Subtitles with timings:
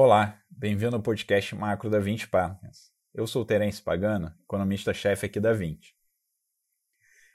[0.00, 2.92] Olá, bem-vindo ao podcast Macro da 20 Partners.
[3.12, 5.92] Eu sou o Terence Pagano, economista-chefe aqui da 20.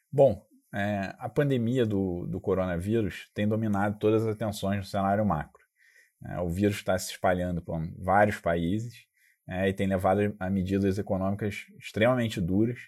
[0.10, 5.62] Bom, é, a pandemia do, do, coronavírus tem dominado todas as atenções no cenário macro.
[6.26, 8.94] É, o vírus está se espalhando por vários países
[9.46, 12.80] é, e tem levado a medidas econômicas extremamente duras,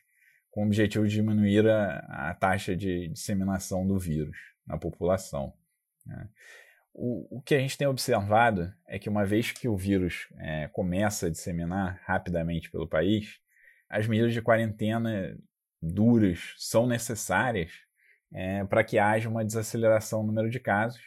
[0.52, 5.54] com o objetivo de diminuir a, a taxa de disseminação do vírus na população.
[6.98, 10.70] O, o, que a gente tem observado é que, uma vez que o vírus é,
[10.70, 13.38] começa a disseminar rapidamente pelo país,
[13.90, 15.38] as medidas de quarentena
[15.82, 17.72] duras são necessárias
[18.34, 21.02] é, para que haja uma desaceleração no número de casos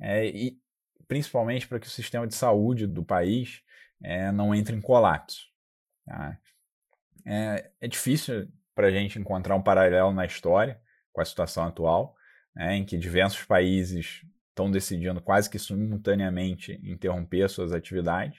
[0.00, 0.58] é, e,
[1.06, 3.62] principalmente, para que o sistema de saúde do país
[4.02, 5.46] é, não entre em colapso.
[6.04, 6.38] Tá?
[7.24, 10.80] É, é, difícil para a gente encontrar um paralelo na história
[11.12, 12.16] com a situação atual,
[12.54, 18.38] né, em que diversos países estão decidindo quase que simultaneamente interromper suas atividades.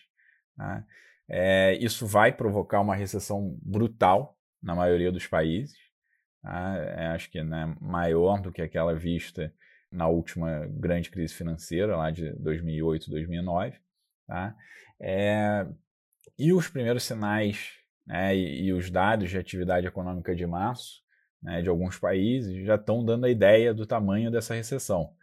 [0.56, 0.86] Tá?
[1.28, 5.76] É, isso vai provocar uma recessão brutal na maioria dos países.
[6.42, 6.76] Tá?
[6.78, 9.54] É, acho que né, maior do que aquela vista
[9.92, 13.78] na última grande crise financeira, lá de 2008, 2009.
[14.28, 14.56] Tá?
[15.00, 15.68] É,
[16.38, 17.72] e os primeiros sinais
[18.06, 21.02] né, e, e, os dados de atividade econômica de março
[21.42, 25.14] né, de alguns países já estão dando a ideia do tamanho dessa recessão.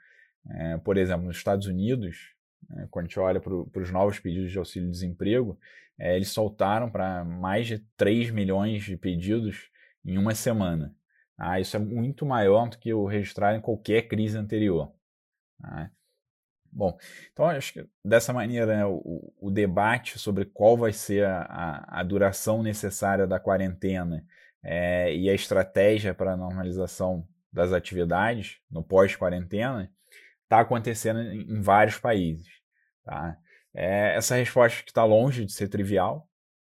[0.51, 2.35] É, por exemplo, nos Estados Unidos,
[2.71, 5.59] é, quando a gente olha para os novos pedidos de auxílio-desemprego,
[5.99, 9.71] é, eles soltaram para mais de 3 milhões de pedidos
[10.05, 10.95] em uma semana.
[11.37, 14.93] Ah, isso é muito maior do que o registrado em qualquer crise anterior.
[15.63, 15.91] Ah,
[16.71, 16.97] bom,
[17.33, 22.03] então acho que dessa maneira né, o, o, debate sobre qual vai ser a, a
[22.03, 24.25] duração necessária da quarentena
[24.63, 29.91] é, e a estratégia para a normalização das atividades no pós-quarentena
[30.49, 32.49] está acontecendo em, vários países.
[33.05, 33.37] Tá?
[33.75, 36.29] É, essa resposta que está longe de ser trivial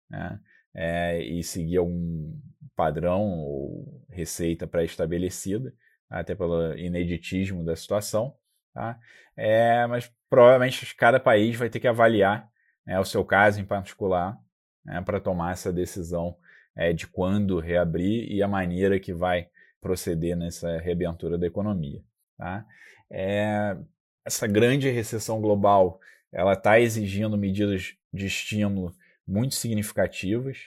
[0.09, 0.39] né?
[0.75, 2.37] é, e seguir algum
[2.75, 5.73] padrão ou receita pré-estabelecida,
[6.09, 8.35] até pelo ineditismo da situação.
[8.73, 8.99] Tá?
[9.35, 12.49] É, mas provavelmente cada país vai ter que avaliar
[12.85, 14.37] né, o seu caso em particular
[14.83, 16.37] né, para tomar essa decisão
[16.75, 22.01] é, de quando reabrir e a maneira que vai proceder nessa reabertura da economia.
[22.41, 22.65] Tá?
[23.07, 23.77] É,
[24.25, 28.95] essa grande recessão global ela está exigindo medidas de estímulo
[29.27, 30.57] muito significativas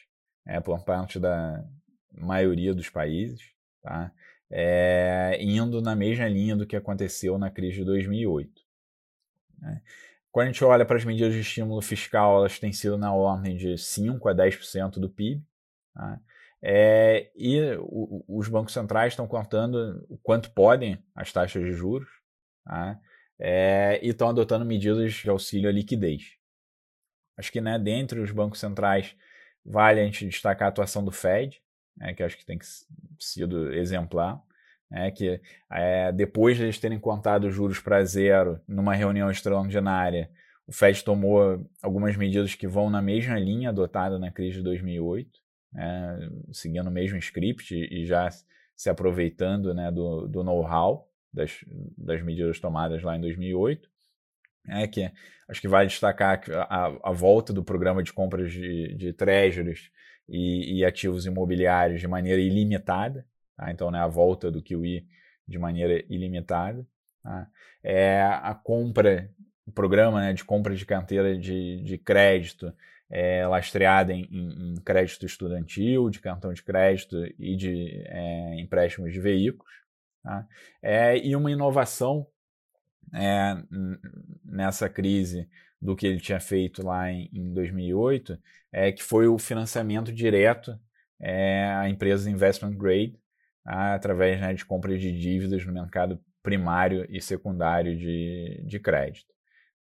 [0.46, 1.64] é, por parte da
[2.12, 3.42] maioria dos países,
[3.82, 4.12] tá?
[4.48, 8.62] É, indo na mesma linha do que aconteceu na crise de 2008.
[9.58, 9.82] Né?
[10.30, 13.56] Quando a gente olha para as medidas de estímulo fiscal, elas têm sido na ordem
[13.56, 15.42] de 5 a 10% do PIB.
[15.92, 16.20] Tá?
[16.66, 22.08] É, e o, os bancos centrais estão contando o quanto podem as taxas de juros
[22.64, 22.98] tá?
[23.38, 26.38] é, e estão adotando medidas de auxílio à liquidez.
[27.36, 29.14] Acho que né, dentre os bancos centrais
[29.62, 31.60] vale a gente destacar a atuação do Fed,
[31.98, 32.58] né, que acho que tem
[33.18, 34.40] sido exemplar,
[34.90, 35.38] né, que
[35.70, 40.30] é, depois de eles terem contado os juros para zero numa reunião extraordinária,
[40.66, 45.43] o Fed tomou algumas medidas que vão na mesma linha adotada na crise de 2008,
[45.74, 48.28] né, seguindo o mesmo script e já
[48.76, 51.64] se aproveitando né, do, do know-how das,
[51.98, 53.88] das medidas tomadas lá em 2008.
[54.68, 55.10] É que
[55.48, 59.90] acho que vale destacar a, a volta do programa de compras de, de treasuries
[60.28, 63.26] e, e ativos imobiliários de maneira ilimitada.
[63.56, 63.70] Tá?
[63.70, 65.06] Então, né, a volta do QE
[65.46, 66.86] de maneira ilimitada.
[67.22, 67.46] Tá?
[67.82, 69.30] É a compra,
[69.66, 72.72] o programa né, de compra de carteira de, de crédito
[73.10, 79.12] é, lastreada em, em, em, crédito estudantil, de cartão de crédito e de é, empréstimos
[79.12, 79.72] de veículos.
[80.22, 80.46] Tá?
[80.82, 82.26] É, e uma inovação
[83.14, 83.56] é,
[84.44, 85.48] nessa crise
[85.80, 88.38] do que ele tinha feito lá em, em 2008,
[88.72, 90.78] é, que foi o financiamento direto
[91.20, 93.18] é, a empresas investment grade,
[93.62, 93.94] tá?
[93.94, 99.32] através né, de compra de dívidas no mercado primário e secundário de, de crédito.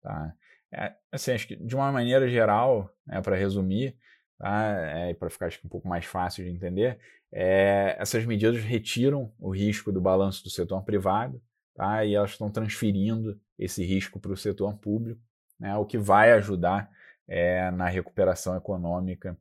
[0.01, 0.33] Tá?
[0.71, 3.97] É, assim, acho que de uma maneira geral, é, para resumir,
[4.37, 4.71] tá?
[4.79, 6.99] É, para ficar acho, um pouco mais fácil de entender,
[7.31, 11.41] é, essas medidas retiram o risco do balanço do setor privado
[11.75, 12.03] tá?
[12.03, 15.21] e elas estão transferindo esse risco para o setor público,
[15.59, 15.75] né?
[15.77, 16.89] o que vai ajudar
[17.27, 19.37] é, na recuperação econômica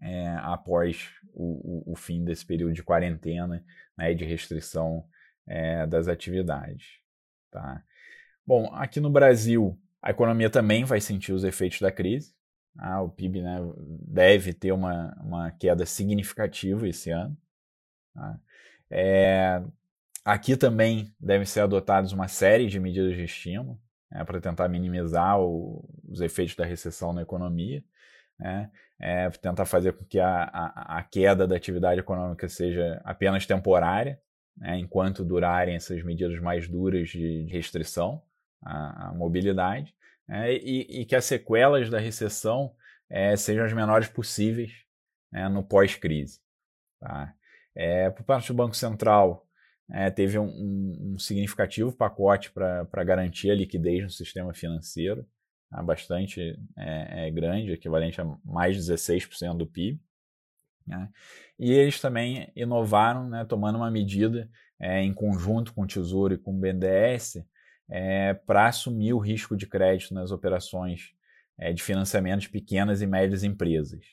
[0.00, 3.64] é, após o, o, o, fim desse período de quarentena
[3.96, 5.04] né, e de restrição
[5.46, 7.00] é, das atividades.
[7.50, 7.82] Tá?
[8.46, 12.32] Bom, aqui no Brasil, a economia também vai sentir os efeitos da crise.
[12.78, 13.58] Ah, o PIB né,
[14.06, 17.36] deve ter uma, uma queda significativa esse ano.
[18.14, 18.38] Tá?
[18.90, 19.62] É,
[20.24, 23.80] aqui também devem ser adotadas uma série de medidas de estímulo.
[24.12, 27.84] é, para tentar minimizar o, os efeitos da recessão na economia,
[28.38, 28.70] né,
[29.00, 34.20] é, tentar fazer com que a, a, a, queda da atividade econômica seja apenas temporária,
[34.56, 38.22] né, enquanto durarem essas medidas mais duras de, de restrição
[38.62, 39.94] à, à mobilidade,
[40.26, 42.74] né, e, e, que as sequelas da recessão
[43.08, 44.72] é, sejam as menores possíveis
[45.32, 46.40] né, no pós-crise.
[47.00, 47.34] Tá?
[47.74, 49.46] É, por parte do Banco Central,
[49.90, 55.26] é, teve um, um, um, significativo pacote para garantir a liquidez no sistema financeiro,
[55.70, 55.82] tá?
[55.82, 59.98] bastante é, é grande, equivalente a mais de 16% do PIB.
[60.86, 61.08] Né?
[61.58, 64.50] E eles também inovaram, né, tomando uma medida
[64.80, 67.44] é, em conjunto com o Tesouro e com o BNDES
[67.88, 71.12] é, para assumir o risco de crédito nas operações
[71.58, 74.04] é, de financiamento de pequenas e médias empresas.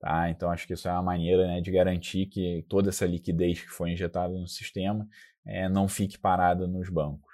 [0.00, 0.30] Tá?
[0.30, 3.68] Então, acho que isso é uma maneira né, de garantir que toda essa liquidez que
[3.68, 5.08] foi injetada no sistema
[5.44, 7.32] é, não fique parada nos bancos.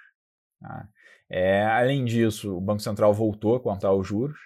[0.59, 0.87] Tá?
[1.29, 4.37] É, além disso, o Banco Central voltou a contar os juros,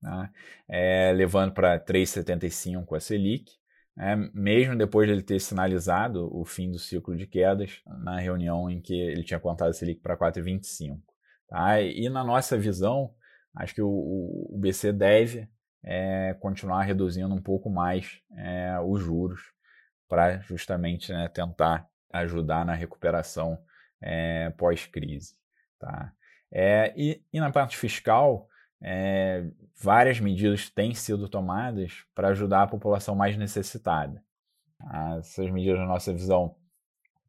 [0.00, 0.30] tá?
[0.66, 3.52] é, levando para 3,75 a Selic,
[3.98, 8.70] é, mesmo depois de ele ter sinalizado o fim do ciclo de quedas na reunião
[8.70, 11.00] em que ele tinha contado a Selic para 4,25.
[11.48, 11.80] Tá?
[11.80, 13.12] E na nossa visão,
[13.56, 15.48] acho que o, o BC deve
[15.82, 19.40] é, continuar reduzindo um pouco mais é, os juros
[20.08, 23.58] para justamente né, tentar ajudar na recuperação
[24.00, 25.34] é, pós-crise.
[25.78, 26.12] Tá?
[26.52, 28.47] É, e, e, na parte fiscal,
[28.80, 29.44] é,
[29.76, 34.22] várias medidas têm sido tomadas para ajudar a população mais necessitada.
[35.18, 36.54] Essas medidas, na nossa visão,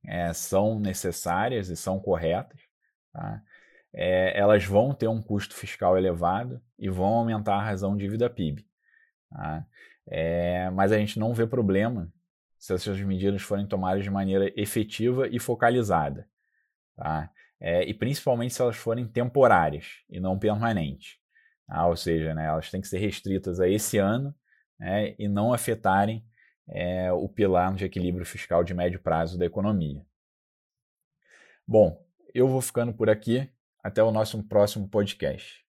[0.06, 2.62] é, são necessárias e são corretas.
[3.12, 3.42] Tá?
[3.94, 8.66] É, elas vão ter um custo fiscal elevado e vão aumentar a razão dívida PIB.
[9.32, 9.66] Tá?
[10.08, 12.12] É, mas a gente não vê problema
[12.58, 16.28] se essas medidas forem tomadas de maneira efetiva e focalizada.
[16.96, 17.32] Tá?
[17.60, 21.18] É, e principalmente se elas forem temporárias e não permanentes.
[21.70, 21.86] Tá?
[21.86, 24.36] Ou seja, né, elas têm que ser restritas a esse ano
[24.80, 26.26] né, e não afetarem
[26.68, 30.04] é, o pilar de equilíbrio fiscal de médio prazo da economia.
[31.68, 33.48] Bom, eu vou ficando por aqui.
[33.82, 35.66] Até o nosso próximo podcast.